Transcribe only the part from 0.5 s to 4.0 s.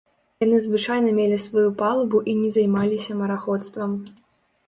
звычайна мелі сваю палубу і не займаліся мараходствам.